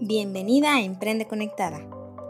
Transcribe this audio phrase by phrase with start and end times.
[0.00, 1.80] Bienvenida a Emprende Conectada.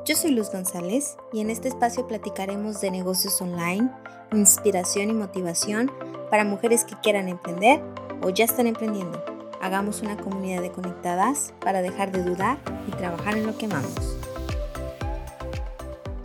[0.06, 3.90] Yo soy Luz González y en este espacio platicaremos de negocios online,
[4.32, 5.92] inspiración y motivación
[6.30, 7.82] para mujeres que quieran emprender
[8.22, 9.22] o ya están emprendiendo.
[9.60, 14.16] Hagamos una comunidad de conectadas para dejar de dudar y trabajar en lo que amamos.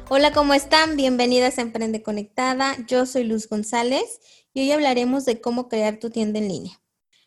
[0.07, 0.95] Hola, ¿cómo están?
[0.95, 2.77] Bienvenidas a Emprende Conectada.
[2.87, 4.21] Yo soy Luz González
[4.53, 6.82] y hoy hablaremos de cómo crear tu tienda en línea.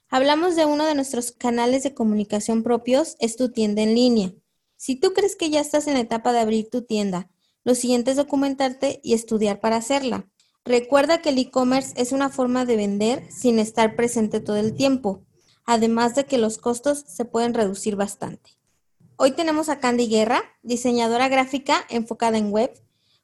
[0.09, 4.33] Hablamos de uno de nuestros canales de comunicación propios, es tu tienda en línea.
[4.77, 7.29] Si tú crees que ya estás en la etapa de abrir tu tienda,
[7.65, 10.29] lo siguiente es documentarte y estudiar para hacerla.
[10.65, 15.25] Recuerda que el e-commerce es una forma de vender sin estar presente todo el tiempo,
[15.65, 18.51] además de que los costos se pueden reducir bastante.
[19.17, 22.73] Hoy tenemos a Candy Guerra, diseñadora gráfica enfocada en web,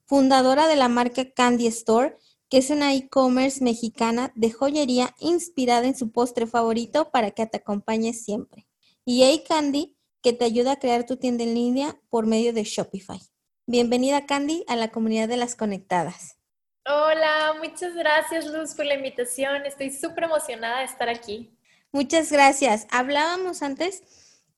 [0.05, 2.17] fundadora de la marca Candy Store
[2.53, 7.57] que es una e-commerce mexicana de joyería inspirada en su postre favorito para que te
[7.57, 8.67] acompañe siempre.
[9.07, 13.19] Y A-Candy, que te ayuda a crear tu tienda en línea por medio de Shopify.
[13.67, 16.37] Bienvenida, Candy, a la comunidad de las conectadas.
[16.85, 19.65] Hola, muchas gracias, Luz, por la invitación.
[19.65, 21.57] Estoy súper emocionada de estar aquí.
[21.91, 22.87] Muchas gracias.
[22.91, 24.03] Hablábamos antes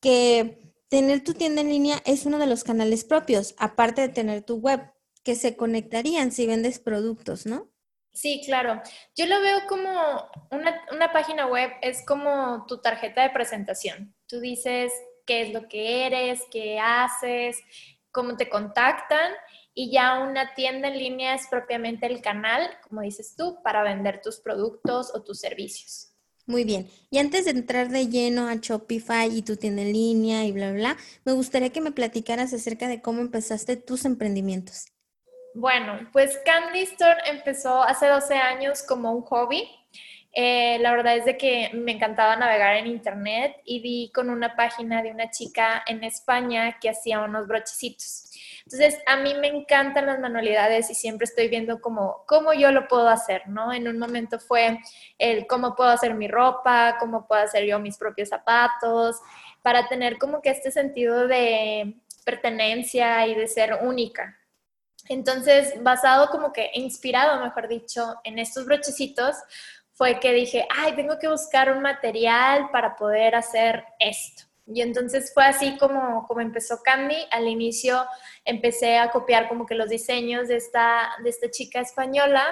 [0.01, 4.43] que tener tu tienda en línea es uno de los canales propios, aparte de tener
[4.43, 4.81] tu web,
[5.23, 7.73] que se conectarían si vendes productos, ¿no?
[8.15, 8.81] Sí, claro.
[9.17, 9.91] Yo lo veo como
[10.51, 14.15] una, página web, es como tu tarjeta de presentación.
[14.29, 14.93] Tú dices
[15.27, 17.59] qué es lo que eres, qué haces,
[18.13, 19.33] cómo te contactan
[19.75, 24.21] y ya una tienda en línea es propiamente el canal, como dices tú, para vender
[24.23, 26.13] tus productos o tus servicios.
[26.47, 26.89] Muy bien.
[27.11, 30.73] Y antes de entrar de lleno a Shopify y tu tienda en línea y bla,
[30.73, 34.94] bla, me gustaría que me platicaras acerca de cómo empezaste tus emprendimientos.
[35.55, 39.69] Bueno, pues Candy Store empezó hace 12 años como un hobby.
[40.33, 44.57] Eh, la verdad es de que me encantaba navegar en internet y vi con una
[44.57, 48.33] página de una chica en España que hacía unos brochecitos.
[48.65, 52.89] Entonces, a mí me encantan las manualidades y siempre estoy viendo cómo, cómo yo lo
[52.89, 53.73] puedo hacer, ¿no?
[53.73, 54.81] En un momento fue
[55.19, 59.21] el cómo puedo hacer mi ropa, cómo puedo hacer yo mis propios zapatos,
[59.63, 64.37] para tener como que este sentido de pertenencia y de ser única,
[65.09, 69.37] entonces, basado como que inspirado, mejor dicho, en estos brochecitos,
[69.93, 74.45] fue que dije, ay, tengo que buscar un material para poder hacer esto.
[74.67, 77.17] Y entonces fue así como, como empezó Candy.
[77.31, 78.07] Al inicio
[78.45, 82.43] empecé a copiar como que los diseños de esta, de esta chica española,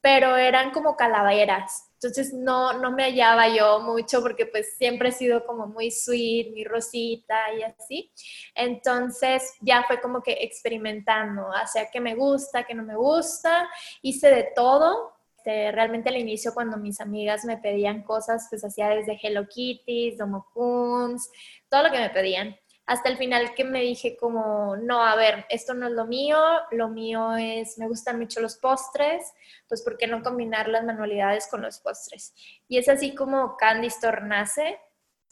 [0.00, 1.89] pero eran como calaveras.
[2.02, 6.50] Entonces no, no me hallaba yo mucho porque pues siempre he sido como muy sweet,
[6.50, 8.10] muy rosita y así.
[8.54, 13.68] Entonces ya fue como que experimentando hacia qué me gusta, qué no me gusta.
[14.00, 15.12] Hice de todo.
[15.36, 20.16] Este, realmente al inicio cuando mis amigas me pedían cosas, pues hacía desde Hello Kitty,
[20.16, 22.54] Domo todo lo que me pedían
[22.90, 26.36] hasta el final que me dije como, no, a ver, esto no es lo mío,
[26.72, 29.32] lo mío es, me gustan mucho los postres,
[29.68, 32.34] pues ¿por qué no combinar las manualidades con los postres?
[32.66, 34.80] Y es así como Candy Store nace.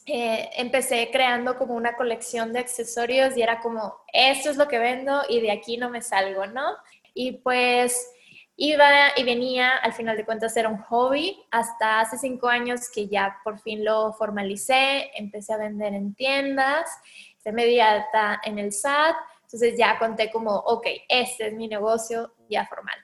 [0.05, 4.79] Eh, empecé creando como una colección de accesorios y era como, esto es lo que
[4.79, 6.77] vendo y de aquí no me salgo, ¿no?
[7.13, 8.09] Y pues
[8.55, 8.87] iba
[9.17, 13.37] y venía, al final de cuentas era un hobby, hasta hace cinco años que ya
[13.43, 16.89] por fin lo formalicé, empecé a vender en tiendas
[17.49, 22.35] se me alta en el SAT, entonces ya conté como, ok, este es mi negocio
[22.47, 22.95] ya formal.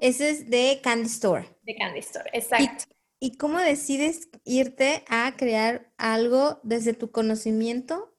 [0.00, 1.56] Ese es de Candy Store.
[1.62, 2.84] De Candy Store, exacto.
[3.18, 8.16] ¿Y, cómo decides irte a crear algo desde tu conocimiento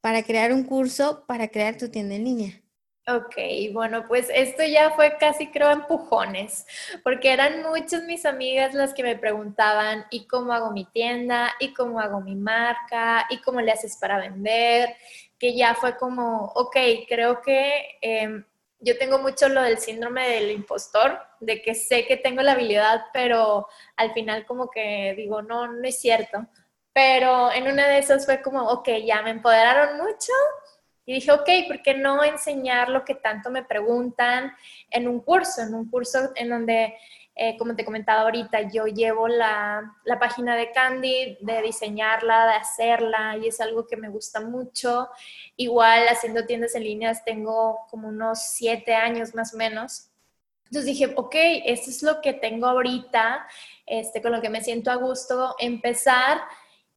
[0.00, 2.62] para crear un curso, para crear tu tienda en línea?
[3.08, 3.36] Ok,
[3.72, 6.66] bueno, pues esto ya fue casi creo empujones,
[7.04, 11.52] porque eran muchas mis amigas las que me preguntaban, ¿y cómo hago mi tienda?
[11.60, 13.24] ¿Y cómo hago mi marca?
[13.30, 14.96] ¿Y cómo le haces para vender?
[15.38, 16.76] Que ya fue como, ok,
[17.08, 18.44] creo que em,
[18.80, 23.02] yo tengo mucho lo del síndrome del impostor, de que sé que tengo la habilidad,
[23.12, 26.44] pero al final como que digo, no, no es cierto.
[26.92, 30.32] Pero en una de esas fue como, ok, ya me empoderaron mucho
[31.06, 34.52] y dije, ok, ¿por qué no enseñar lo que tanto me preguntan
[34.90, 35.62] en un curso?
[35.62, 36.96] En un curso en donde,
[37.36, 42.54] eh, como te comentaba ahorita, yo llevo la, la, página de Candy, de diseñarla, de
[42.54, 45.08] hacerla, y es algo que me gusta mucho.
[45.56, 50.08] Igual haciendo tiendas en líneas tengo como unos siete años más o menos.
[50.64, 51.34] Entonces dije, ok,
[51.66, 53.46] esto es lo que tengo ahorita,
[53.86, 56.40] este, con lo que me siento a gusto, empezar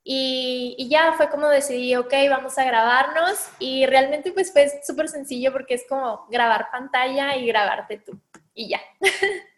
[0.04, 5.52] y, ya fue como decidí, ok, vamos a grabarnos y realmente pues fue súper sencillo
[5.52, 8.20] porque es como grabar pantalla y grabarte tú
[8.54, 8.82] y ya.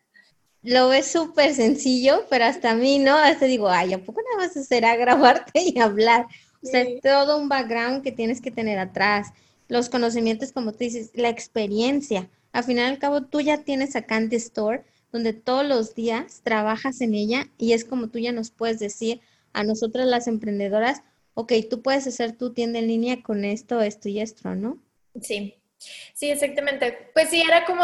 [0.63, 3.15] Lo ves súper sencillo, pero hasta a mí, ¿no?
[3.15, 6.27] Hasta digo, ay, ¿a poco nada más será grabarte y hablar?
[6.61, 9.29] O sea, es todo un background que tienes que tener atrás.
[9.67, 12.29] Los conocimientos, como tú dices, la experiencia.
[12.51, 16.41] Al final y al cabo, tú ya tienes a Candy Store, donde todos los días
[16.43, 19.19] trabajas en ella y es como tú ya nos puedes decir
[19.53, 21.03] a nosotras las emprendedoras,
[21.33, 24.79] ok, tú puedes hacer tu tienda en línea con esto, esto y esto, ¿no?
[25.21, 25.61] Sí,
[26.13, 27.09] Sí, exactamente.
[27.13, 27.83] Pues sí, era como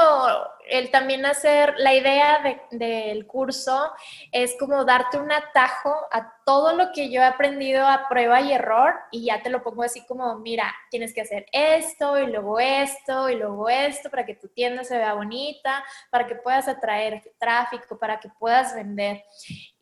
[0.69, 3.91] el también hacer, la idea del curso
[4.31, 8.51] es como darte un atajo a todo lo que yo he aprendido a prueba y
[8.51, 12.59] error y ya te lo pongo así como, mira, tienes que hacer esto y luego
[12.59, 17.33] esto y luego esto para que tu tienda se vea bonita, para que puedas atraer
[17.39, 19.23] tráfico, para que puedas vender.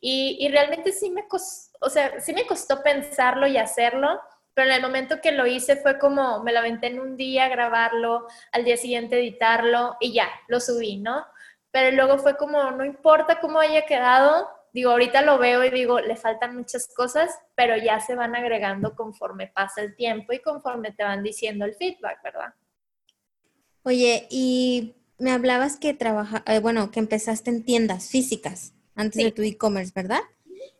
[0.00, 4.20] Y, y realmente sí me costó, o sea, sí me costó pensarlo y hacerlo
[4.56, 7.46] pero en el momento que lo hice fue como, me la aventé en un día
[7.50, 11.26] grabarlo, al día siguiente editarlo y ya, lo subí, ¿no?
[11.70, 16.00] Pero luego fue como, no importa cómo haya quedado, digo, ahorita lo veo y digo,
[16.00, 20.90] le faltan muchas cosas, pero ya se van agregando conforme pasa el tiempo y conforme
[20.90, 22.54] te van diciendo el feedback, ¿verdad?
[23.82, 29.32] Oye, y me hablabas que trabaja, eh, bueno, que empezaste en tiendas físicas antes de
[29.32, 30.22] tu e-commerce, ¿verdad?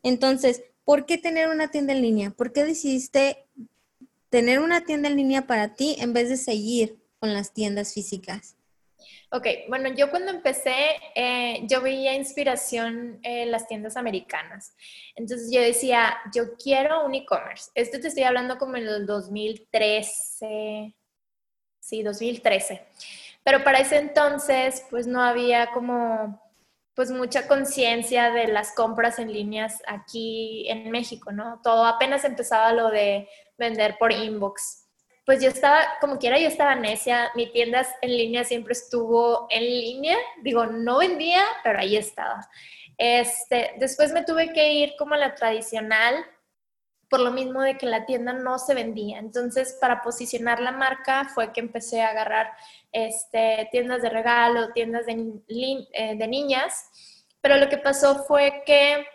[0.03, 2.31] Entonces, ¿por qué tener una tienda en línea?
[2.31, 3.45] ¿Por qué decidiste
[4.31, 8.57] tener una tienda en línea para ti en vez de seguir con las tiendas físicas?
[9.33, 10.77] Ok, bueno, yo cuando empecé,
[11.17, 14.77] eh, yo veía inspiración en las tiendas americanas.
[15.17, 17.71] Entonces yo decía, yo quiero un e-commerce.
[17.75, 20.95] Esto te estoy hablando como en el 2013,
[21.81, 22.87] sí, 2013.
[23.43, 26.46] Pero para ese entonces, pues no había como
[26.97, 31.61] pues mucha conciencia de las compras en líneas aquí en México, ¿no?
[31.63, 33.29] Todo apenas empezaba lo de
[33.59, 34.89] vender por inbox.
[35.27, 39.63] Pues yo estaba, como quiera, yo estaba necia, mi tienda en línea siempre estuvo en
[39.63, 42.49] línea, digo, no vendía, pero ahí estaba.
[42.97, 46.25] Este, después me tuve que ir como a la tradicional,
[47.11, 49.19] por lo mismo de que la tienda no se vendía.
[49.19, 52.53] Entonces, para posicionar la marca fue que empecé a agarrar
[52.97, 55.43] este, tiendas de regalo, tiendas de,
[55.93, 56.89] eh, de niñas.
[57.43, 59.07] Pero lo que pasó fue que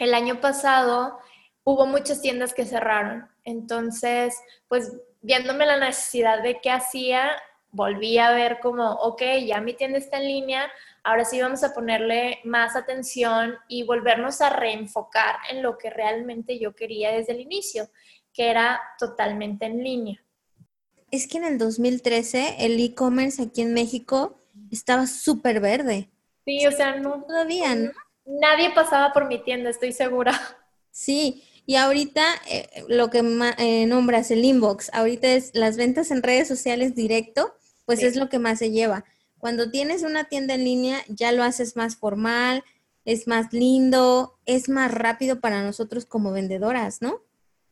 [0.00, 1.16] el año pasado
[1.62, 3.28] hubo muchas tiendas que cerraron.
[3.44, 7.30] Entonces, pues viéndome la necesidad de qué hacía,
[7.70, 10.72] volví a ver como, ok, ya mi tienda está en línea,
[11.04, 16.58] ahora sí vamos a ponerle más atención y volvernos a reenfocar en lo que realmente
[16.58, 17.88] yo quería desde el inicio,
[18.32, 20.23] que era totalmente en línea.
[21.14, 24.36] Es que en el 2013 el e-commerce aquí en México
[24.72, 26.10] estaba súper verde.
[26.44, 27.22] Sí, o sea, no.
[27.22, 27.92] Todavía, ¿no?
[28.26, 30.32] Nadie pasaba por mi tienda, estoy segura.
[30.90, 33.22] Sí, y ahorita eh, lo que
[33.58, 38.28] eh, nombras el inbox, ahorita es las ventas en redes sociales directo, pues es lo
[38.28, 39.04] que más se lleva.
[39.38, 42.64] Cuando tienes una tienda en línea, ya lo haces más formal,
[43.04, 47.22] es más lindo, es más rápido para nosotros como vendedoras, ¿no?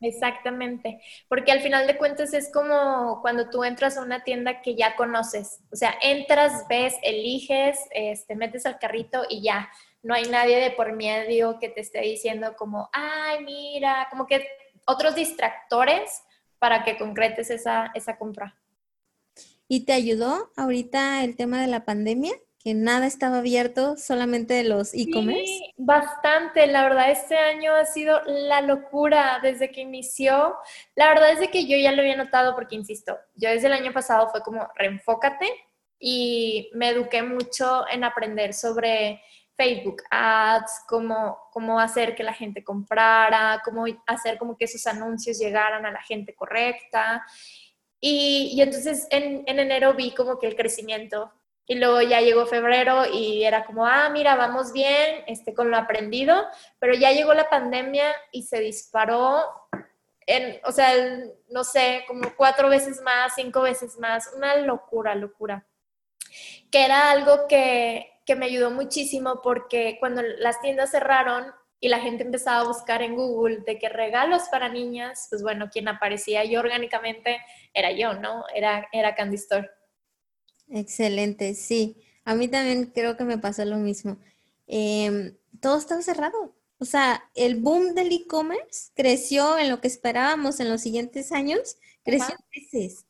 [0.03, 4.75] Exactamente, porque al final de cuentas es como cuando tú entras a una tienda que
[4.75, 9.69] ya conoces, o sea, entras, ves, eliges, te este, metes al carrito y ya,
[10.01, 14.45] no hay nadie de por medio que te esté diciendo como, ay, mira, como que
[14.85, 16.23] otros distractores
[16.59, 18.57] para que concretes esa, esa compra.
[19.69, 22.33] ¿Y te ayudó ahorita el tema de la pandemia?
[22.63, 25.45] Que nada estaba abierto, solamente los e-commerce.
[25.45, 26.65] Sí, bastante.
[26.67, 30.55] La verdad, este año ha sido la locura desde que inició.
[30.95, 33.73] La verdad es de que yo ya lo había notado porque, insisto, yo desde el
[33.73, 35.49] año pasado fue como reenfócate
[35.99, 39.21] y me eduqué mucho en aprender sobre
[39.55, 45.37] Facebook Ads, cómo, cómo hacer que la gente comprara, cómo hacer como que esos anuncios
[45.37, 47.23] llegaran a la gente correcta.
[47.99, 51.31] Y, y entonces en, en, enero vi como que el crecimiento.
[51.65, 55.77] Y luego ya llegó febrero y era como, ah, mira, vamos bien este, con lo
[55.77, 56.45] aprendido,
[56.77, 59.43] pero ya llegó la pandemia y se disparó
[60.27, 60.93] en, o sea,
[61.49, 65.65] no sé, como cuatro veces más, cinco veces más, una locura, locura.
[66.71, 71.99] Que era algo que, que me ayudó muchísimo porque cuando las tiendas cerraron y la
[71.99, 76.45] gente empezaba a buscar en Google de qué regalos para niñas, pues bueno, quien aparecía
[76.45, 77.41] yo orgánicamente
[77.73, 78.45] era yo, ¿no?
[78.53, 79.69] Era, era Candy Store.
[80.73, 81.95] Excelente, sí.
[82.25, 84.17] A mí también creo que me pasó lo mismo.
[84.65, 86.55] Em, todo estaba cerrado.
[86.79, 91.77] O sea, el boom del e-commerce creció en lo que esperábamos en los siguientes años,
[92.03, 93.05] creció veces.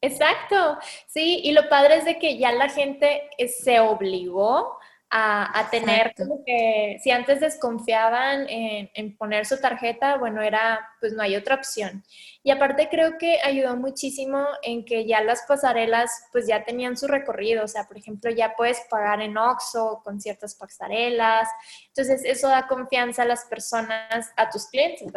[0.00, 4.76] Exacto, sí, y lo padre es de que ya la gente eh, se obligó
[5.10, 11.22] a, tener como que, si antes desconfiaban en, poner su tarjeta, bueno, era, pues no
[11.22, 12.02] hay otra opción.
[12.42, 17.06] Y aparte creo que ayudó muchísimo en que ya las pasarelas, pues ya tenían su
[17.06, 21.48] recorrido, o sea, por ejemplo, ya puedes pagar en Oxxo con ciertas pasarelas,
[21.88, 25.12] entonces eso da confianza a las personas, a tus clientes,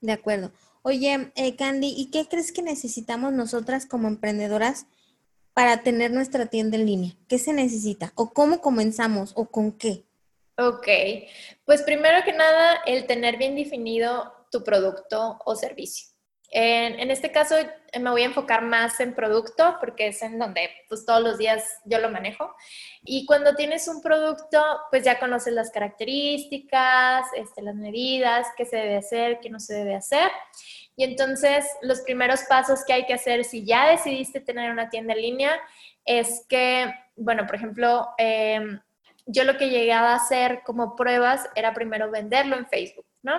[0.00, 0.52] De acuerdo.
[0.82, 4.86] Oye, eh, Candy, ¿y qué crees que necesitamos nosotras como emprendedoras
[5.54, 7.12] para tener nuestra tienda en línea?
[7.28, 8.12] ¿Qué se necesita?
[8.14, 9.32] ¿O cómo comenzamos?
[9.36, 10.04] ¿O con qué?
[10.58, 10.86] Ok,
[11.64, 16.12] pues primero que nada, el tener bien definido tu producto o servicio.
[16.54, 17.54] En, este caso
[17.98, 21.64] me voy a enfocar más en producto porque es en donde pues todos los días
[21.86, 22.54] yo lo manejo.
[23.02, 28.76] Y cuando tienes un producto, pues ya conoces las características, este, las medidas, qué se
[28.76, 30.30] debe hacer, qué no se debe hacer.
[30.96, 35.14] Y entonces los primeros pasos que hay que hacer si ya decidiste tener una tienda
[35.14, 35.60] en línea
[36.04, 38.80] es que, bueno, por ejemplo, em,
[39.26, 43.34] yo lo que llegaba a hacer como pruebas era primero venderlo en Facebook, ¿no?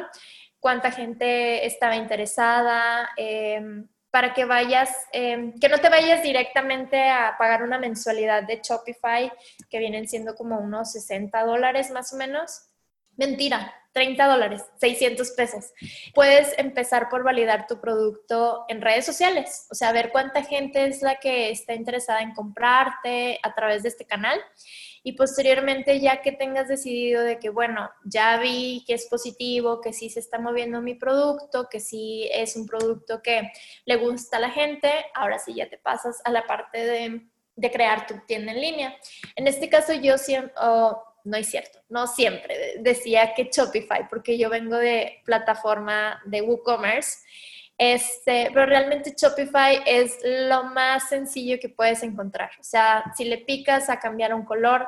[0.63, 7.35] cuánta gente estaba interesada, em, para que vayas, em, que no te vayas directamente a
[7.37, 9.29] pagar una mensualidad de Shopify,
[9.69, 12.69] que vienen siendo como unos 60 dólares más o menos.
[13.17, 15.65] Mentira, 30 dólares, 600 pesos.
[16.13, 21.01] Puedes empezar por validar tu producto en redes sociales, o sea, ver cuánta gente es
[21.01, 24.39] la que está interesada en comprarte a través de este canal
[25.03, 29.91] y posteriormente ya que tengas decidido de que, bueno, ya vi que es positivo, que
[29.91, 33.51] sí se está moviendo mi producto, que sí es un producto que
[33.85, 37.21] le gusta a la gente, ahora sí ya te pasas a la parte de,
[37.71, 38.95] crear tu tienda en línea.
[39.35, 40.53] En este caso yo siempre,
[41.23, 47.19] no es cierto, no siempre decía que Shopify, porque yo vengo de plataforma de WooCommerce.
[47.77, 52.51] Este, pero realmente Shopify es lo más sencillo que puedes encontrar.
[52.59, 54.87] O sea, si le picas a cambiar un color,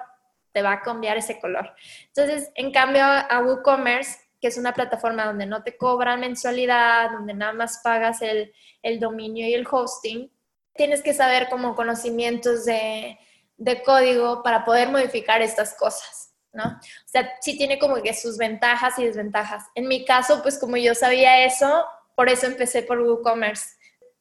[0.51, 1.74] te va a cambiar ese color.
[2.08, 7.34] Entonces, en cambio, a WooCommerce, que es una plataforma donde no te cobran mensualidad, donde
[7.34, 10.32] nada más pagas el, el dominio y el hosting,
[10.75, 13.18] tienes que saber como conocimientos de,
[13.58, 16.25] de código para poder modificar estas cosas.
[16.55, 16.63] ¿No?
[16.63, 19.65] O sea, sí tiene como que sus ventajas y desventajas.
[19.75, 21.85] En mi caso, pues como yo sabía eso,
[22.15, 23.75] por eso empecé por WooCommerce.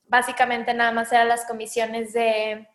[0.07, 2.69] Básicamente nada más eran las comisiones de,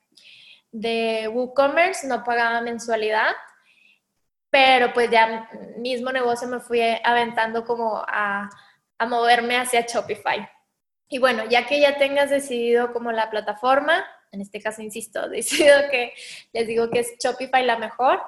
[0.71, 3.31] de WooCommerce, no pagaba mensualidad,
[4.49, 8.49] pero pues ya mismo negocio me fui aventando como a,
[8.97, 10.49] a moverme hacia Shopify.
[11.09, 15.75] Y bueno, ya que ya tengas decidido como la plataforma, en este caso insisto, decido
[15.91, 16.13] que
[16.53, 18.21] les digo que es Shopify la mejor,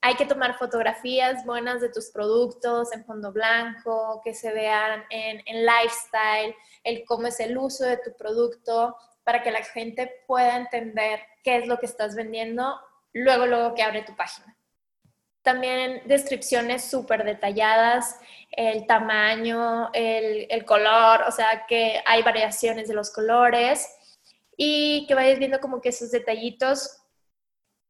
[0.00, 5.42] hay que tomar fotografías buenas de tus productos en fondo blanco, que se vean en,
[5.66, 11.20] lifestyle, el cómo es el uso de tu producto, para que la gente pueda entender
[11.42, 12.80] qué es lo que estás vendiendo
[13.12, 14.56] luego, luego que abre tu página.
[15.42, 18.18] También descripciones súper detalladas,
[18.50, 23.88] el tamaño, el, el color, o sea que hay variaciones de los colores
[24.56, 26.97] y que vayas viendo como que esos detallitos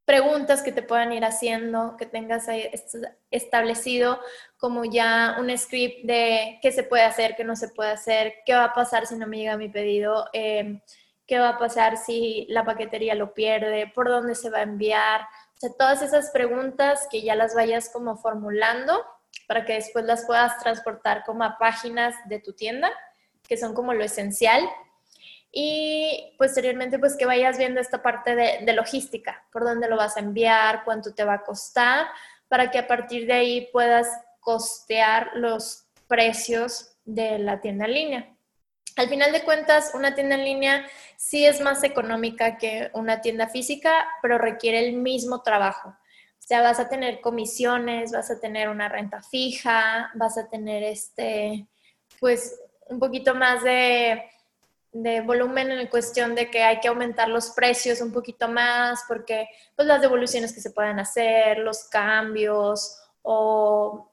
[0.09, 2.47] preguntas que te puedan ir haciendo, que tengas
[3.31, 4.19] establecido
[4.57, 8.55] como ya un script de qué se puede hacer, qué no se puede hacer, qué
[8.55, 10.81] va a pasar si no me llega mi pedido, em,
[11.27, 15.21] qué va a pasar si la paquetería lo pierde, por dónde se va a enviar.
[15.21, 19.05] O sea, todas esas preguntas que ya las vayas como formulando
[19.47, 22.91] para que después las puedas transportar como a páginas de tu tienda,
[23.47, 24.67] que son como lo esencial
[25.50, 30.21] y posteriormente pues que vayas viendo esta parte de, logística, por dónde lo vas a
[30.21, 32.07] enviar, cuánto te va a costar,
[32.49, 34.09] para que a partir de ahí puedas
[34.40, 38.37] costear los precios de la tienda en línea.
[38.97, 40.87] Al final de cuentas, una tienda en línea
[41.17, 45.90] sí es más económica que una tienda física, pero requiere el mismo trabajo.
[45.90, 50.83] O sea, vas a tener comisiones, vas a tener una renta fija, vas a tener
[50.83, 51.69] este,
[52.19, 54.23] pues un poquito más de
[55.02, 59.49] de volumen en cuestión de que hay que aumentar los precios un poquito más porque
[59.76, 64.11] pues las devoluciones que se pueden hacer, los cambios o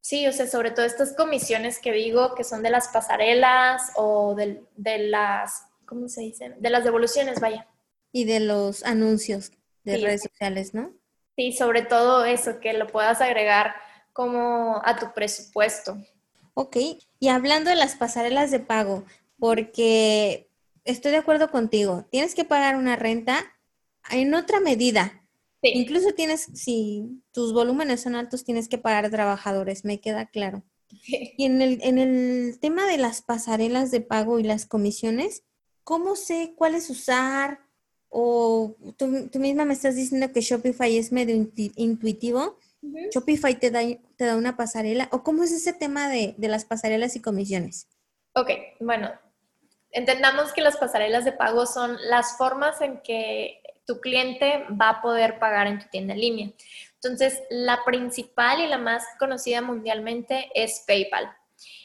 [0.00, 4.34] sí, o sea, sobre todo estas comisiones que digo que son de las pasarelas o
[4.34, 4.64] de,
[4.98, 6.54] las, ¿cómo se dicen?
[6.60, 7.66] De las devoluciones, vaya.
[8.12, 9.52] Y de los anuncios
[9.84, 10.92] de redes sociales, ¿no?
[11.36, 13.74] Sí, sobre todo eso, que lo puedas agregar
[14.14, 15.98] como a tu presupuesto.
[16.54, 16.76] Ok,
[17.18, 19.04] y hablando de las pasarelas de pago,
[19.38, 20.48] porque
[20.84, 23.44] estoy de acuerdo contigo, tienes que pagar una renta
[24.10, 25.22] en otra medida.
[25.62, 30.62] Incluso tienes, si tus volúmenes son altos, tienes que pagar trabajadores, me queda claro.
[31.08, 35.42] Y en el, en el tema de las pasarelas de pago y las comisiones,
[35.82, 37.60] ¿cómo sé cuáles usar?
[38.08, 39.08] O tú,
[39.40, 41.34] misma me estás diciendo que Shopify es medio
[41.74, 42.58] intuitivo.
[43.12, 43.80] Shopify te da,
[44.16, 45.08] te da una pasarela.
[45.10, 47.88] ¿O cómo es ese tema de, de las pasarelas y comisiones?
[48.34, 48.50] Ok,
[48.80, 49.10] bueno,
[49.96, 55.00] entendamos que las pasarelas de pago son las formas en que tu cliente va a
[55.00, 56.50] poder pagar en tu tienda en línea.
[56.94, 61.34] Entonces, la principal y la más conocida mundialmente es PayPal.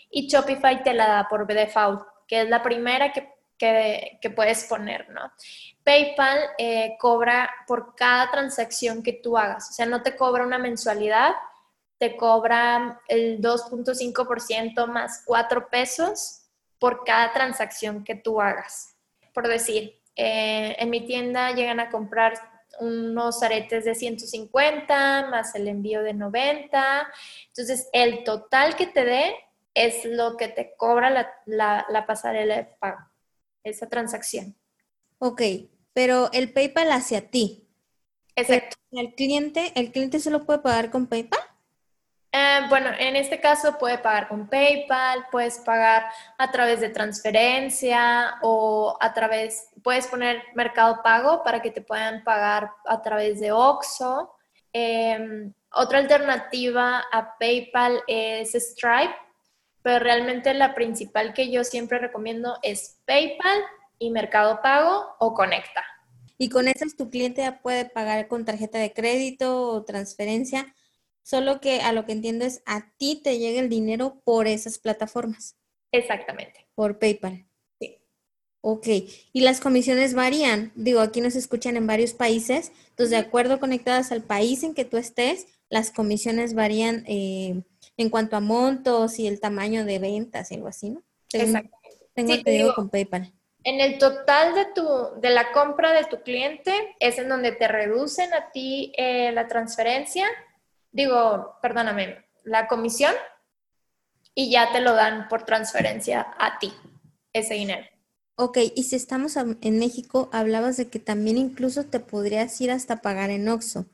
[0.10, 3.32] Y Shopify te la da por default, que es la primera que,
[4.36, 5.32] puedes poner, ¿no?
[5.84, 10.58] PayPal eh, cobra por cada transacción que tú hagas, o sea, no te cobra una
[10.58, 11.34] mensualidad,
[11.98, 16.41] te cobra el 2.5% más 4 pesos
[16.82, 18.96] por cada transacción que tú hagas.
[19.36, 22.34] Por decir, eh, en mi tienda llegan a comprar
[22.80, 27.08] unos aretes de 150 más el envío de 90.
[27.50, 29.36] Entonces, el total que te dé
[29.76, 32.98] es lo que te cobra la, pasarela de pago,
[33.64, 34.56] esa transacción.
[35.20, 35.44] Ok,
[35.94, 37.68] pero el PayPal hacia ti.
[38.36, 38.76] Exacto.
[38.90, 41.42] ¿El cliente, ¿El cliente solo puede pagar con PayPal?
[42.34, 46.06] Eh, bueno, en este caso puede pagar con PayPal, puedes pagar
[46.38, 52.24] a través de transferencia o a través, puedes poner Mercado Pago para que te puedan
[52.24, 54.34] pagar a través de OXO.
[54.72, 59.14] Em, otra alternativa a PayPal es Stripe,
[59.82, 63.62] pero realmente la principal que yo siempre recomiendo es PayPal
[64.00, 65.84] y Mercado Pago o Conecta.
[66.38, 70.74] Y con esas tu cliente ya puede pagar con tarjeta de crédito o transferencia
[71.24, 74.80] Solo que a lo que entiendo es a ti te llega el dinero por esas
[74.80, 75.56] plataformas.
[75.92, 76.68] Exactamente.
[76.76, 77.46] Por PayPal.
[77.80, 77.98] Sí.
[78.62, 78.88] Ok.
[79.34, 80.72] Y las comisiones varían.
[80.76, 82.72] Digo, aquí nos escuchan en varios países.
[82.90, 87.64] Entonces, de acuerdo conectadas al país en que tú estés, las comisiones varían eh,
[87.98, 91.04] en cuanto a montos y el tamaño de ventas y algo así, ¿no?
[91.32, 91.78] Exactamente.
[92.14, 93.34] Tengo entendido con PayPal.
[93.64, 94.84] En el total de, tu,
[95.22, 99.48] de la compra de tu cliente es en donde te reducen a ti eh, la
[99.48, 100.28] transferencia
[100.92, 103.14] digo, perdóname, la comisión
[104.34, 106.74] y ya te lo dan por transferencia a ti,
[107.34, 107.86] ese dinero.
[108.36, 113.02] Ok, y si estamos en México, hablabas de que también incluso te podrías ir hasta
[113.02, 113.86] pagar en OXO,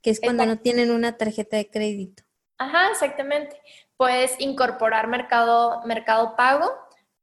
[0.00, 2.24] que es cuando no tienen una tarjeta de crédito.
[2.58, 3.60] Ajá, exactamente.
[3.96, 6.72] Puedes incorporar mercado, mercado pago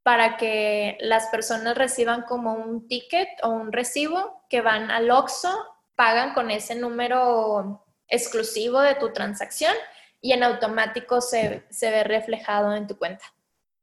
[0.04, 5.50] para que las personas reciban como un ticket o un recibo que van al OXO,
[5.96, 9.74] pagan con ese número exclusivo de tu transacción
[10.22, 13.26] y en automático se, ve reflejado en tu cuenta.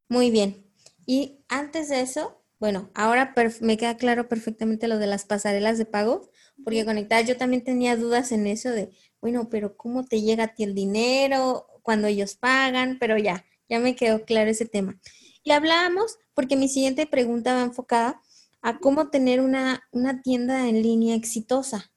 [0.08, 0.66] Muy bien.
[1.06, 5.86] Y antes de eso, bueno, ahora me queda claro perfectamente lo de las pasarelas de
[5.86, 6.30] pago,
[6.64, 10.54] porque conectar, yo también tenía dudas en eso de, bueno, pero ¿cómo te llega a
[10.54, 12.98] ti el dinero cuando ellos pagan?
[12.98, 14.98] Pero ya, ya me quedó claro ese tema.
[15.42, 18.20] Y hablábamos, porque mi siguiente pregunta va enfocada
[18.62, 21.92] a cómo tener una, una tienda en línea exitosa.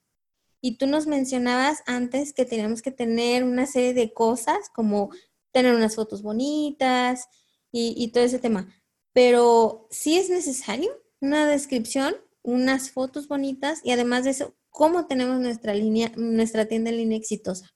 [0.61, 5.09] Y tú nos mencionabas antes que teníamos que tener una serie de cosas como
[5.51, 7.27] tener unas fotos bonitas
[7.71, 8.67] y, todo ese tema.
[9.13, 15.39] Pero sí es necesario una descripción, unas fotos bonitas y además de eso, ¿cómo tenemos
[15.39, 17.73] nuestra línea, nuestra tienda en línea exitosa?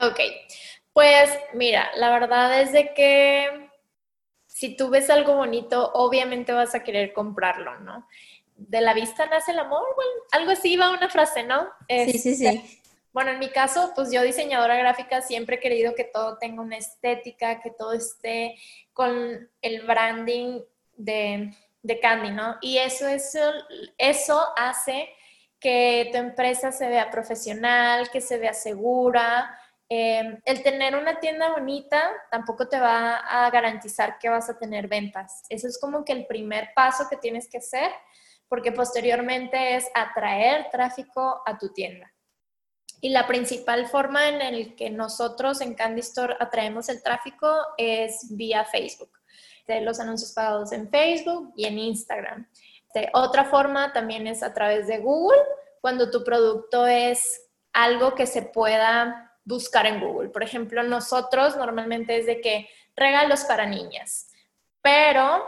[0.00, 0.20] Ok,
[0.92, 3.70] pues mira, la verdad es de que
[4.46, 8.06] si tú ves algo bonito, obviamente vas a querer comprarlo, ¿no?
[8.56, 11.68] De la vista nace el amor, bueno, algo así va una frase, ¿no?
[11.88, 12.46] sí, sí, sí.
[12.46, 12.80] Este,
[13.12, 16.76] bueno, en mi caso, pues yo diseñadora gráfica siempre he querido que todo tenga una
[16.76, 18.56] estética, que todo esté
[18.92, 20.60] con el branding
[20.96, 21.50] de,
[21.82, 22.58] de Candy, ¿no?
[22.60, 23.40] Y eso, eso,
[23.96, 25.08] eso hace
[25.58, 29.58] que tu empresa se vea profesional, que se vea segura.
[29.88, 34.88] Em, el tener una tienda bonita tampoco te va a garantizar que vas a tener
[34.88, 35.42] ventas.
[35.48, 37.90] Eso es como que el primer paso que tienes que hacer
[38.48, 42.12] porque posteriormente es atraer tráfico a tu tienda.
[43.00, 48.34] Y la principal forma en el que nosotros en Candy Store atraemos el tráfico es
[48.36, 49.10] vía Facebook.
[49.66, 52.48] De los anuncios pagados en Facebook y en Instagram.
[52.94, 55.42] De otra forma también es a través de Google,
[55.80, 60.30] cuando tu producto es algo que se pueda buscar en Google.
[60.30, 64.28] Por ejemplo, nosotros normalmente es de que regalos para niñas,
[64.80, 65.44] pero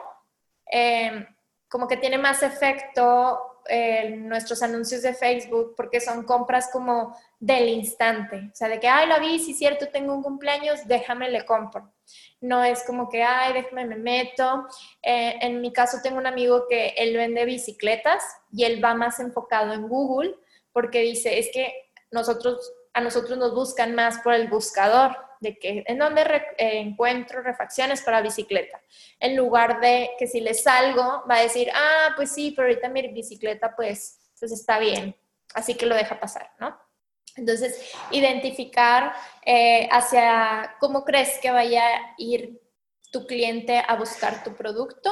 [0.71, 1.27] eh,
[1.69, 7.69] como que tiene más efecto eh, nuestros anuncios de Facebook porque son compras como del
[7.69, 8.49] instante.
[8.51, 11.45] O sea, de que, ay, la vi, si es cierto, tengo un cumpleaños, déjame le
[11.45, 11.93] compro.
[12.41, 14.67] No es como que, ay, déjame me meto.
[15.03, 19.21] Eh, en mi caso tengo un amigo que él vende bicicletas y él va más
[19.21, 20.35] enfocado en Google
[20.73, 25.85] porque dice, es que nosotros, a nosotros nos buscan más por el buscador de que
[25.87, 28.81] en donde eh, encuentro refacciones para bicicleta,
[29.21, 32.89] en lugar de que si le salgo va a decir, ah, pues sí, pero ahorita
[32.89, 35.17] mi bicicleta pues, pues está bien,
[35.55, 36.79] así que lo deja pasar, ¿no?
[37.37, 39.13] Entonces, identificar
[39.45, 42.61] eh, hacia cómo crees que vaya a ir
[43.13, 45.11] tu cliente a buscar tu producto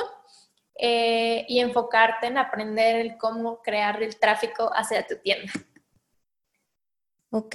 [0.75, 5.53] eh, y enfocarte en aprender cómo crear el tráfico hacia tu tienda.
[7.37, 7.55] Ok,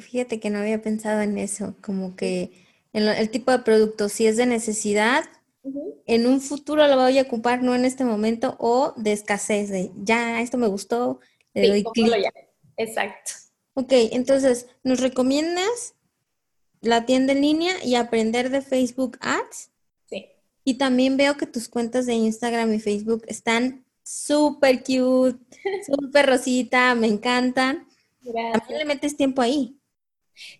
[0.00, 2.50] fíjate que no había pensado en eso, como que
[2.92, 5.22] en el tipo de producto, si es de necesidad,
[6.04, 9.92] en un futuro lo voy a ocupar, no en este momento, o de escasez, de
[10.02, 11.20] ya, esto me gustó,
[11.54, 12.12] le doy clic.
[12.76, 13.30] Exacto.
[13.74, 15.94] Ok, entonces, ¿nos recomiendas
[16.80, 19.70] la tienda en línea y aprender de Facebook Ads?
[20.06, 20.26] Sí.
[20.64, 25.38] Y también veo que tus cuentas de Instagram y Facebook están súper cute,
[25.86, 27.86] súper rosita, me encantan.
[28.32, 29.80] También le metes tiempo ahí.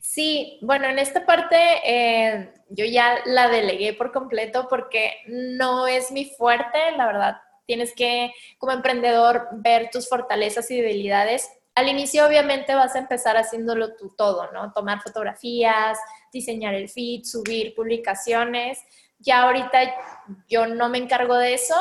[0.01, 6.11] Sí, bueno, en esta parte eh, yo ya la delegué por completo porque no es
[6.11, 7.37] mi fuerte, la verdad.
[7.67, 11.49] Tienes que, como emprendedor, ver tus fortalezas y debilidades.
[11.75, 14.73] Al inicio, obviamente, vas a empezar haciéndolo tú todo, ¿no?
[14.73, 15.99] Tomar fotografías,
[16.33, 18.81] diseñar el feed, subir publicaciones.
[19.19, 19.95] Ya ahorita
[20.49, 21.75] yo no me encargo de eso,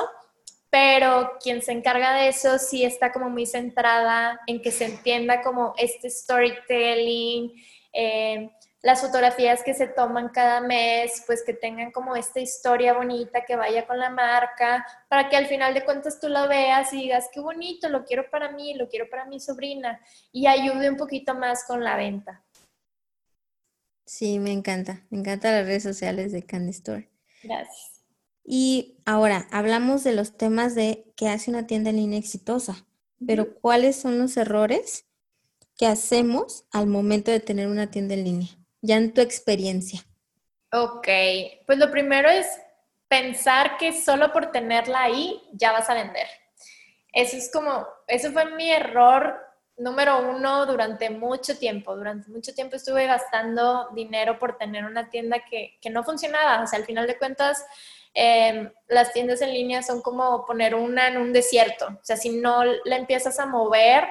[0.69, 5.41] pero quien se encarga de eso sí está como muy centrada en que se entienda
[5.41, 7.53] como este storytelling,
[7.93, 8.51] eh,
[8.81, 13.55] las fotografías que se toman cada mes, pues que tengan como esta historia bonita que
[13.55, 17.29] vaya con la marca, para que al final de cuentas tú la veas y digas,
[17.33, 19.99] qué bonito, lo quiero para mí, lo quiero para mi sobrina,
[20.31, 22.43] y ayude un poquito más con la venta.
[24.05, 27.09] Sí, me encanta, me encantan las redes sociales de Candy Store.
[27.43, 27.88] Gracias.
[28.51, 32.83] Y ahora, hablamos de los temas de qué hace una tienda en línea exitosa,
[33.27, 35.05] pero ¿cuáles son los errores
[35.77, 38.49] que hacemos al momento de tener una tienda en línea?
[38.81, 40.03] Ya en tu experiencia.
[40.71, 41.07] Ok,
[41.67, 42.47] pues lo primero es
[43.07, 46.25] pensar que solo por tenerla ahí ya vas a vender.
[47.13, 49.39] Eso es como, eso fue mi error
[49.77, 51.95] número uno durante mucho tiempo.
[51.95, 56.63] Durante mucho tiempo estuve gastando dinero por tener una tienda que, que no funcionaba.
[56.63, 57.63] O sea, al final de cuentas,
[58.13, 61.87] Em, las tiendas en línea son como poner una en un desierto.
[61.87, 64.07] O sea, si no la empiezas a mover,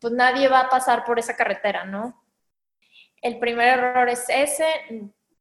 [0.00, 2.22] pues nadie va a pasar por esa carretera, ¿no?
[3.20, 4.66] El primer error es ese,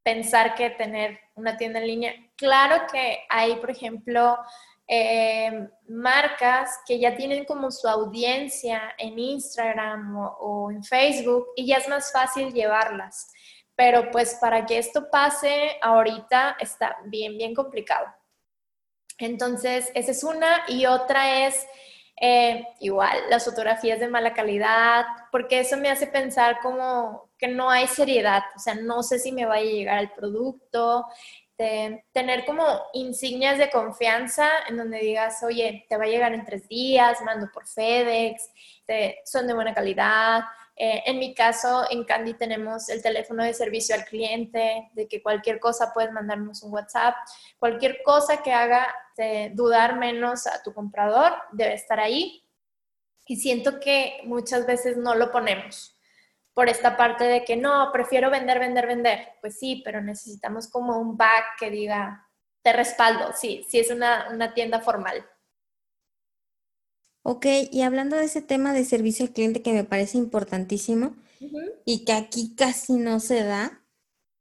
[0.03, 2.13] pensar que tener una tienda en línea.
[2.35, 4.37] Claro que hay, por ejemplo,
[4.87, 11.77] em, marcas que ya tienen como su audiencia en Instagram o en Facebook y ya
[11.77, 13.31] es más fácil llevarlas
[13.81, 18.05] pero pues para que esto pase ahorita está bien, bien complicado.
[19.17, 21.65] Entonces, esa es una y otra es
[22.21, 27.71] eh, igual las fotografías de mala calidad, porque eso me hace pensar como que no
[27.71, 31.07] hay seriedad, o sea, no sé si me va a llegar el producto,
[32.11, 32.63] tener como
[32.93, 37.49] insignias de confianza en donde digas, oye, te va a llegar en tres días, mando
[37.51, 38.47] por FedEx,
[39.25, 40.43] son de buena calidad,
[40.83, 45.21] eh, en mi caso, en Candy tenemos el teléfono de servicio al cliente, de que
[45.21, 47.13] cualquier cosa puedes mandarnos un WhatsApp.
[47.59, 48.87] Cualquier cosa que haga
[49.53, 52.43] dudar menos a tu comprador debe estar ahí.
[53.27, 55.95] Y siento que muchas veces no lo ponemos
[56.55, 59.33] por esta parte de que no, prefiero vender, vender, vender.
[59.39, 62.27] Pues sí, pero necesitamos como un back que diga,
[62.63, 65.23] te respaldo, sí, sí es una, una tienda formal.
[67.23, 71.15] Ok, y hablando de ese tema de servicio al cliente que me parece importantísimo
[71.85, 73.83] y que aquí casi no se da,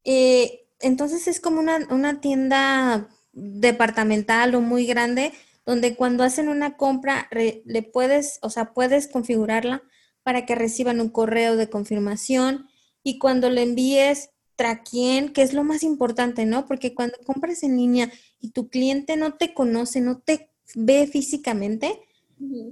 [0.04, 5.32] eh, entonces es como una, tienda departamental o muy grande
[5.66, 9.82] donde cuando hacen una compra le puedes, o sea, puedes configurarla
[10.22, 12.68] para que reciban un correo de confirmación
[13.02, 16.66] y cuando le envíes traquien, que es lo más importante, ¿no?
[16.66, 21.98] Porque cuando compras en línea y tu cliente no te conoce, no te ve físicamente,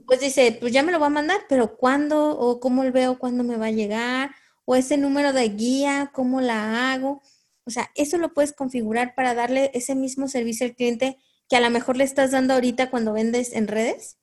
[0.07, 3.45] pues dice, pues ya me lo va a mandar, pero ¿cuándo o cómo veo cuándo
[3.45, 4.31] me va a llegar?
[4.65, 7.23] O ese número de guía, ¿cómo la hago?
[7.65, 11.61] O sea, eso lo puedes configurar para darle ese mismo servicio al cliente que a
[11.61, 14.19] lo mejor le estás dando ahorita cuando vendes en redes.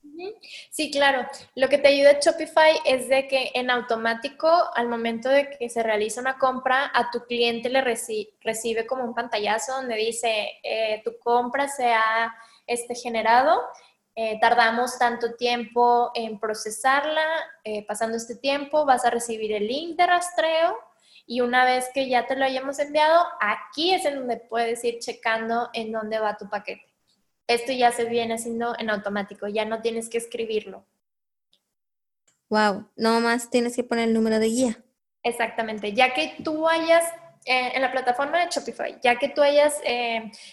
[0.70, 1.26] Sí, claro.
[1.54, 5.82] Lo que te ayuda Shopify es de que en automático, al momento de que se
[5.82, 11.18] realiza una compra, a tu cliente le recibe como un pantallazo donde dice, eh, tu
[11.18, 12.34] compra se ha
[12.66, 13.60] este, generado
[14.18, 17.22] eh, tardamos tanto tiempo en procesarla,
[17.64, 20.74] eh, pasando este tiempo vas a recibir el link de rastreo
[21.26, 25.00] y una vez que ya te lo hayamos enviado, aquí es en donde puedes ir
[25.00, 26.86] checando en dónde va tu paquete.
[27.46, 30.86] Esto ya se viene haciendo en automático, ya no tienes que escribirlo.
[32.48, 34.84] Wow, no más tienes que poner el número de guía.
[35.24, 37.04] Exactamente, ya que tú hayas
[37.44, 39.78] eh, en la plataforma de Shopify, ya que tú hayas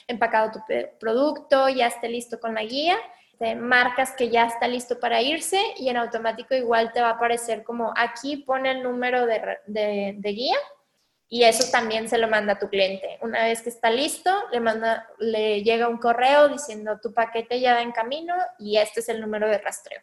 [0.05, 0.59] empacado tu
[0.99, 2.97] producto, ya esté listo con la guía,
[3.55, 7.63] marcas que ya está listo para irse y en automático igual te va a aparecer
[7.63, 10.55] como aquí pone el número de, guía
[11.27, 13.17] y eso también se lo manda a tu cliente.
[13.21, 17.73] Una vez que está listo, le, manda, le llega un correo diciendo tu paquete ya
[17.73, 20.01] va en camino y este es el número de rastreo.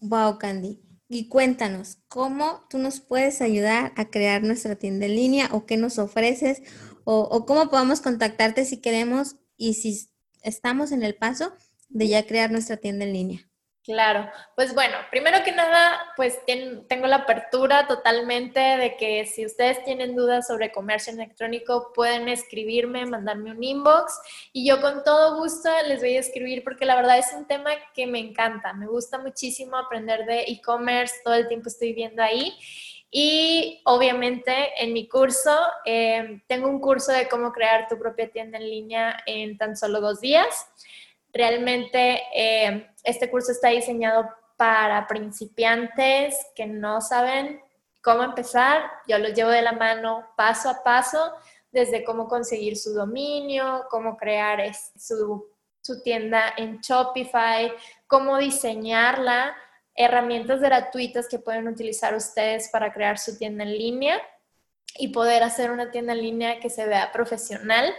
[0.00, 0.80] Wow, Candy.
[1.08, 5.76] Y cuéntanos, ¿cómo tú nos puedes ayudar a crear nuestra tienda en línea o qué
[5.76, 6.62] nos ofreces
[7.04, 10.08] o, o cómo podemos contactarte si queremos y si
[10.42, 11.52] estamos en el paso
[11.88, 13.40] de ya crear nuestra tienda en línea.
[13.84, 19.84] Claro, pues bueno, primero que nada, pues tengo la apertura totalmente de que si ustedes
[19.84, 24.18] tienen dudas sobre comercio electrónico, pueden escribirme, mandarme un inbox
[24.54, 27.72] y yo con todo gusto les voy a escribir porque la verdad es un tema
[27.92, 32.56] que me encanta, me gusta muchísimo aprender de e-commerce, todo el tiempo estoy viendo ahí
[33.16, 38.56] y obviamente en mi curso, eh, tengo un curso de cómo crear tu propia tienda
[38.56, 40.66] en línea en tan solo dos días.
[41.34, 47.60] Realmente eh, este curso está diseñado para principiantes que no saben
[48.00, 48.88] cómo empezar.
[49.08, 51.32] Yo los llevo de la mano paso a paso,
[51.72, 54.62] desde cómo conseguir su dominio, cómo crear
[54.96, 55.44] su,
[55.80, 57.72] su tienda en Shopify,
[58.06, 59.56] cómo diseñarla,
[59.96, 64.22] herramientas gratuitas que pueden utilizar ustedes para crear su tienda en línea
[64.98, 67.92] y poder hacer una tienda en línea que se vea profesional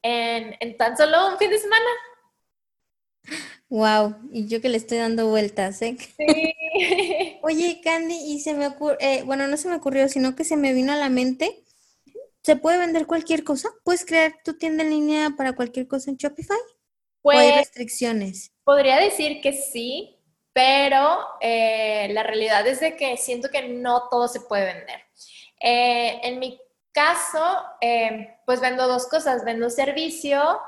[0.00, 1.90] en, en tan solo un fin de semana.
[3.70, 5.96] Wow, y yo que le estoy dando vueltas, ¿eh?
[6.16, 6.54] Sí.
[7.42, 10.56] Oye, Candy, y se me ocurre, eh, bueno, no se me ocurrió, sino que se
[10.56, 11.64] me vino a la mente,
[12.42, 13.68] ¿se puede vender cualquier cosa?
[13.84, 16.56] ¿Puedes crear tu tienda en línea para cualquier cosa en Shopify?
[17.20, 18.52] ¿O hay pues, restricciones?
[18.64, 20.16] Podría decir que sí,
[20.54, 25.02] pero eh, la realidad es de que siento que no todo se puede vender.
[25.60, 26.58] Eh, en mi
[26.92, 27.44] caso,
[28.46, 30.58] pues vendo dos cosas, vendo servicio,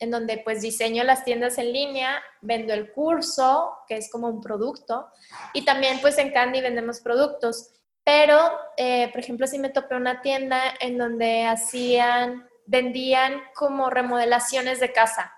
[0.00, 4.40] en donde pues diseño las tiendas en línea, vendo el curso, que es como un
[4.40, 5.08] producto,
[5.52, 7.70] y también pues en Candy vendemos productos.
[8.02, 8.38] Pero,
[8.78, 14.90] eh, por ejemplo, si me topé una tienda en donde hacían, vendían como remodelaciones de
[14.90, 15.32] casa.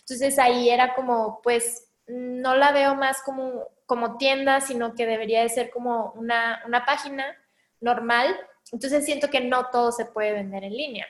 [0.00, 5.42] Entonces ahí era como, pues, no la veo más como, como tienda, sino que debería
[5.42, 7.36] de ser como una, una página
[7.80, 8.34] normal.
[8.72, 11.06] Entonces siento que no todo se puede vender en línea.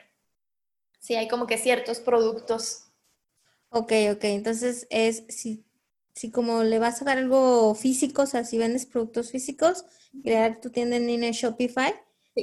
[0.99, 2.86] Sí, hay como que ciertos productos
[3.69, 4.23] Ok, ok.
[4.23, 5.65] Entonces es si,
[6.13, 9.85] si como le vas a dar algo físico, o sea, si vendes productos físicos,
[10.23, 11.93] crear tu tienda en línea Shopify.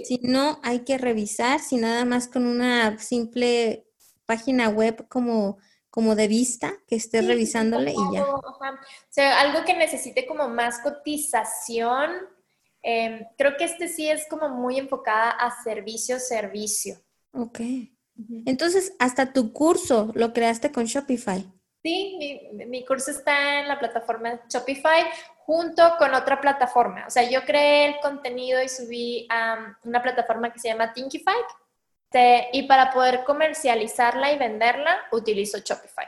[0.02, 3.86] Si no, hay que revisar, si nada más con una simple
[4.26, 5.58] página web como,
[5.88, 8.24] como de vista, que estés revisándole y ya.
[8.24, 8.42] O
[9.08, 12.10] sea, algo que necesite como más cotización.
[12.82, 16.96] Em, creo que este sí es como muy enfocada a servicio, servicio.
[17.32, 17.60] Ok.
[18.46, 21.44] Entonces, hasta tu curso lo creaste con Shopify.
[21.82, 25.02] Sí, mi, curso está en la plataforma Shopify
[25.44, 27.04] junto con otra plataforma.
[27.06, 31.34] O sea, yo creé el contenido y subí a una plataforma que se llama Thinkify.
[32.52, 36.06] y para poder comercializarla y venderla, utilizo Shopify.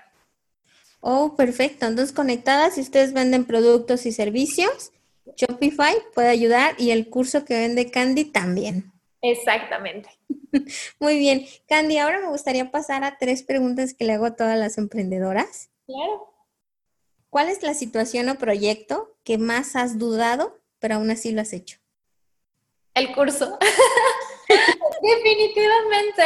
[1.01, 1.87] Oh, perfecto.
[1.87, 4.93] Entonces, conectadas, si ustedes venden productos y servicios,
[5.37, 8.96] Shopify puede ayudar y el curso que vende Candy también.
[9.31, 10.09] Exactamente.
[11.01, 11.47] Muy bien.
[11.69, 15.71] Candy, ahora me gustaría pasar a tres preguntas que le hago a todas las emprendedoras.
[15.87, 16.33] Claro.
[17.31, 21.53] ¿Cuál es la situación o proyecto que más has dudado, pero aún así lo has
[21.53, 21.79] hecho?
[22.95, 23.59] El curso.
[25.03, 26.23] Definitivamente,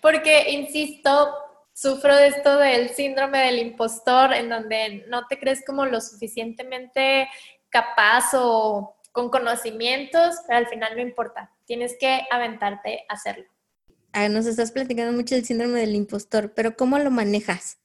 [0.00, 1.34] porque, insisto,
[1.74, 7.28] sufro de esto del síndrome del impostor, en donde no te crees como lo suficientemente
[7.68, 13.46] capaz o con conocimientos, pero al final no importa, tienes que aventarte a hacerlo.
[14.12, 17.78] Ah, nos estás platicando mucho del síndrome del impostor, pero ¿cómo lo manejas?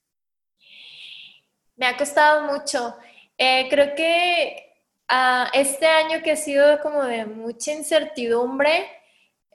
[1.76, 2.96] Me ha costado mucho.
[3.38, 4.74] Eh, creo que
[5.10, 8.88] ah, este año que ha sido como de mucha incertidumbre,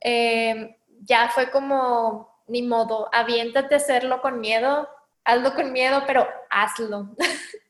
[0.00, 4.88] eh, ya fue como, ni modo, aviéntate a hacerlo con miedo,
[5.24, 7.14] hazlo con miedo, pero hazlo.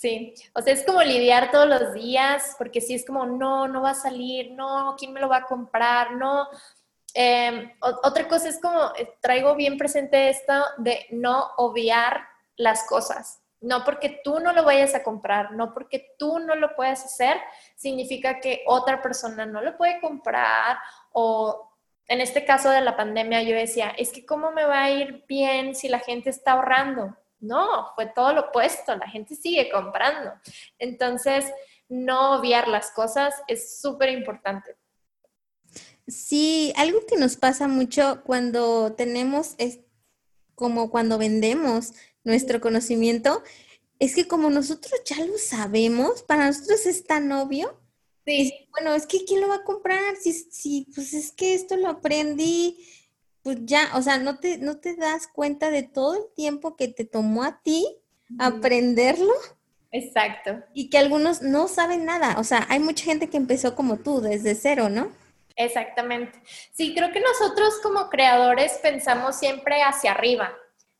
[0.00, 3.82] sí, o sea, es como lidiar todos los días, porque si es como, no, no
[3.82, 6.12] va a salir, no, ¿quién me lo va a comprar?
[6.12, 6.48] No,
[7.14, 12.22] Em, otra cosa es como, eh, traigo bien presente esto de no obviar
[12.56, 13.42] las cosas.
[13.60, 17.36] No porque tú no lo vayas a comprar, no porque tú no lo puedas hacer,
[17.76, 20.78] significa que otra persona no lo puede comprar
[21.12, 21.68] o
[22.06, 25.24] en este caso de la pandemia yo decía, es que cómo me va a ir
[25.28, 27.16] bien si la gente está ahorrando.
[27.40, 30.32] No, fue todo lo opuesto, la gente sigue comprando.
[30.78, 31.46] Entonces,
[31.88, 34.76] no obviar las cosas es súper importante.
[36.06, 39.80] Sí, algo que nos pasa mucho cuando tenemos, es
[40.54, 41.92] como cuando vendemos
[42.24, 43.42] nuestro conocimiento,
[43.98, 47.78] es que como nosotros ya lo sabemos, para nosotros es tan obvio.
[48.26, 48.68] Sí.
[48.70, 50.16] bueno, es que ¿quién lo va a comprar?
[50.16, 52.86] Si, si, pues es que esto lo aprendí,
[53.42, 56.88] pues ya, o sea, no te, no te das cuenta de todo el tiempo que
[56.88, 57.86] te tomó a ti
[58.38, 59.32] aprenderlo.
[59.92, 60.62] Exacto.
[60.72, 62.36] Y que algunos no saben nada.
[62.38, 65.10] O sea, hay mucha gente que empezó como tú, desde cero, ¿no?
[65.56, 66.40] Exactamente.
[66.72, 70.54] Sí, creo que nosotros como creadores pensamos siempre hacia arriba.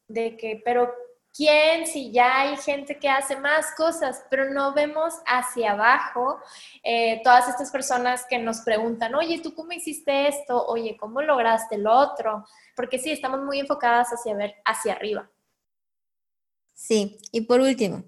[0.08, 0.92] de que, pero
[1.34, 6.38] quién, si ya hay gente que hace más cosas, pero no vemos hacia abajo
[6.82, 10.66] eh, todas estas personas que nos preguntan, oye, ¿tú cómo hiciste esto?
[10.66, 12.44] Oye, ¿cómo lograste lo otro?
[12.76, 15.30] Porque sí, estamos muy enfocadas hacia ver hacia arriba.
[16.74, 18.04] Sí, y por último,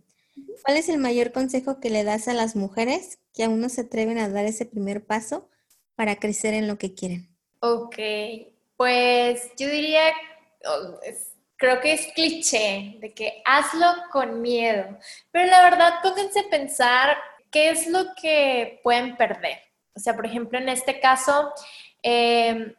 [0.64, 3.82] ¿cuál es el mayor consejo que le das a las mujeres que aún no se
[3.82, 5.48] atreven a dar ese primer paso
[5.94, 7.28] para crecer en lo que quieren?
[7.60, 7.96] Ok,
[8.76, 10.04] pues yo diría,
[10.64, 10.98] oh,
[11.62, 14.98] creo que es cliché de que hazlo con miedo,
[15.30, 17.16] pero la verdad pónganse a pensar
[17.52, 19.60] qué es lo que pueden perder.
[19.94, 21.52] O sea, por ejemplo, en este caso,
[22.02, 22.74] em,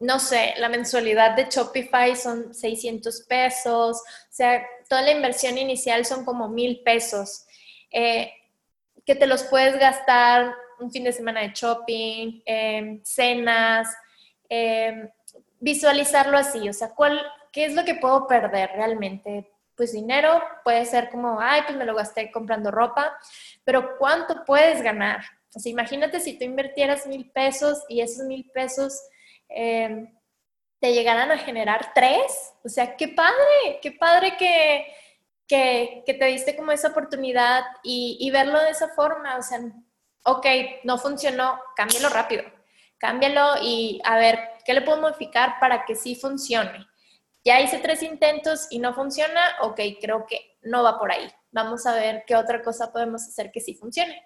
[0.00, 6.04] no sé, la mensualidad de Shopify son 600 pesos, o sea, toda la inversión inicial
[6.04, 7.46] son como mil pesos,
[7.90, 8.34] eh,
[9.06, 13.88] que te los puedes gastar un fin de semana de shopping, em, cenas,
[14.50, 15.08] em,
[15.58, 17.18] visualizarlo así, o sea, ¿cuál,
[17.54, 19.50] ¿qué es lo que puedo perder realmente?
[19.76, 23.16] Pues dinero puede ser como, ay, pues me lo gasté comprando ropa,
[23.64, 25.20] pero ¿cuánto puedes ganar?
[25.54, 29.00] O sea, imagínate si tú invirtieras mil pesos y esos mil pesos
[29.48, 30.12] em,
[30.80, 32.52] te llegaran a generar tres.
[32.64, 34.86] O sea, qué padre, qué padre que,
[35.46, 39.36] que, te diste como esa oportunidad y, y, verlo de esa forma.
[39.36, 39.60] O sea,
[40.24, 40.46] ok,
[40.82, 42.42] no funcionó, cámbialo rápido,
[42.98, 46.86] cámbialo y a ver, ¿qué le puedo modificar para que sí funcione?
[47.44, 51.30] Ya hice tres intentos y no funciona, ok, creo que no va por ahí.
[51.52, 54.22] Vamos a ver qué otra cosa podemos hacer que sí funcione.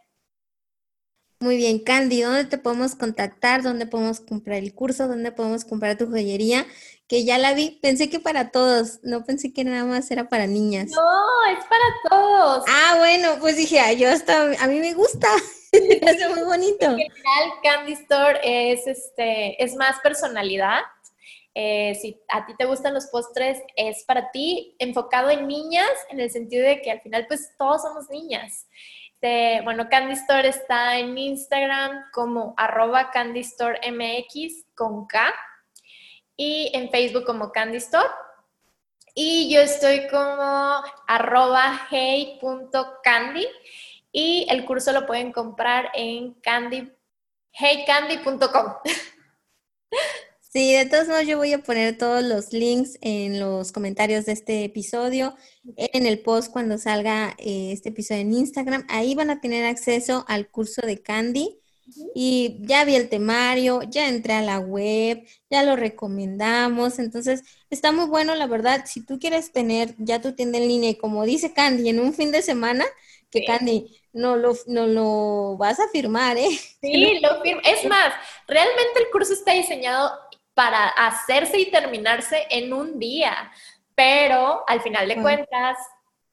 [1.41, 3.63] Muy bien, Candy, ¿dónde te podemos contactar?
[3.63, 5.07] ¿Dónde podemos comprar el curso?
[5.07, 6.67] ¿Dónde podemos comprar tu joyería?
[7.07, 10.49] Que ya la vi, pensé que para todos, no pensé que nada más era para
[10.49, 10.91] niñas.
[10.91, 12.65] No, es para todos.
[12.69, 15.29] Ah, bueno, pues dije, yo hasta, a mí me gusta,
[15.73, 16.87] es muy bonito.
[16.87, 20.81] En general, Candy Store es, este, es más personalidad,
[21.61, 26.21] eh, si a ti te gustan los postres, es para ti enfocado en niñas, en
[26.21, 28.69] el sentido de que al final pues todos somos niñas.
[29.65, 35.35] bueno, Candy Store está en Instagram como arroba Candy Store MX con K
[36.37, 38.09] y en Facebook como Candy Store.
[39.17, 43.49] Y yo estoy como arroba hey.candy
[44.13, 46.89] y el curso lo pueden comprar en candy,
[47.53, 48.75] heycandy.com.
[50.51, 54.33] Sí, de todos modos yo voy a poner todos los links en los comentarios de
[54.33, 55.37] este episodio,
[55.77, 58.87] en el post cuando salga eh, este episodio en Instagram.
[58.89, 61.59] Ahí van a tener acceso al curso de Candy.
[62.15, 66.99] Y ya vi el temario, ya entré a la web, ya lo recomendamos.
[66.99, 68.85] Entonces, está muy bueno, la verdad.
[68.87, 72.13] Si tú quieres tener ya tu tienda en línea y como dice Candy, en un
[72.15, 72.85] fin de semana,
[73.31, 76.49] que Candy, no lo, no lo vas a firmar, ¿eh?
[76.81, 77.61] Sí, lo firmo.
[77.65, 78.15] Es más,
[78.47, 80.11] realmente el curso está diseñado
[80.59, 83.53] para hacerse y terminarse en un día.
[83.95, 85.79] Pero al final de cuentas,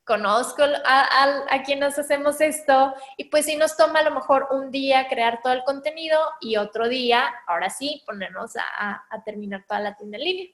[0.04, 4.72] conozco a, a, quienes hacemos esto y pues si nos toma a lo mejor un
[4.72, 9.96] día crear todo el contenido y otro día, ahora sí, ponernos a, terminar toda la
[9.96, 10.48] tienda en línea.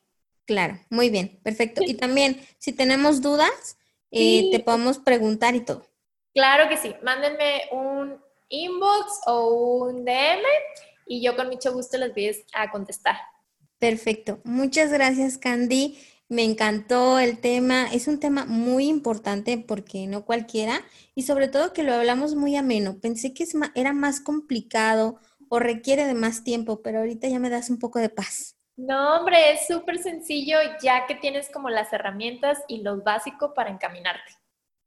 [0.45, 1.81] Claro, muy bien, perfecto.
[1.81, 3.77] Y también, si tenemos dudas,
[4.11, 5.87] eh, te podemos preguntar y todo.
[6.33, 10.43] Claro que sí, mándenme un inbox o un DM
[11.07, 13.15] y yo con mucho gusto les voy a contestar.
[13.81, 14.39] Perfecto.
[14.43, 15.97] Muchas gracias, Candy.
[16.29, 17.91] Me encantó el tema.
[17.91, 20.81] Es un tema muy importante porque no cualquiera
[21.15, 22.99] y sobre todo que lo hablamos muy ameno.
[22.99, 27.71] Pensé que era más complicado o requiere de más tiempo, pero ahorita ya me das
[27.71, 28.55] un poco de paz.
[28.77, 33.71] No, hombre, es súper sencillo ya que tienes como las herramientas y lo básico para
[33.71, 34.31] encaminarte.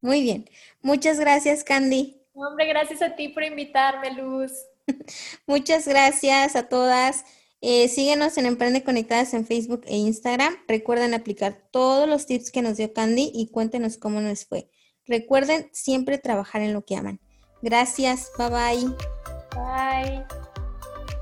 [0.02, 0.48] Muy bien.
[0.82, 2.22] Muchas gracias, Candy.
[2.32, 4.52] hombre, gracias a ti por invitarme, Luz.
[5.48, 7.24] Muchas gracias a todas.
[7.66, 10.54] Eh, síguenos en Emprende Conectadas en Facebook e Instagram.
[10.68, 14.68] Recuerden aplicar todos los tips que nos dio Candy y cuéntenos cómo nos fue.
[15.06, 17.20] Recuerden siempre trabajar en lo que aman.
[17.62, 18.94] Gracias, bye bye.
[19.56, 20.26] Bye.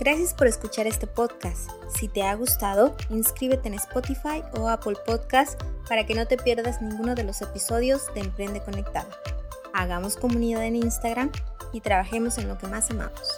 [0.01, 1.71] Gracias por escuchar este podcast.
[1.97, 6.83] Si te ha gustado, inscríbete en Spotify o Apple Podcast para que no te pierdas
[6.83, 9.17] ninguno de los episodios de Emprende Conectada.
[9.75, 11.31] Hagamos comunidad en Instagram
[11.73, 13.29] y trabajemos en lo que más amamos.